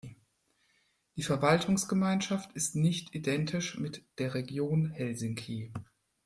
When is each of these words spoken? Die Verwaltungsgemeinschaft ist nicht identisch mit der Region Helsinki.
Die 1.15 1.21
Verwaltungsgemeinschaft 1.21 2.53
ist 2.53 2.75
nicht 2.75 3.13
identisch 3.13 3.77
mit 3.77 4.03
der 4.17 4.33
Region 4.33 4.89
Helsinki. 4.89 5.71